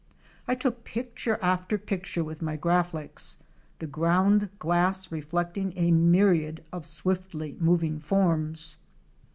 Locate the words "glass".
4.57-5.11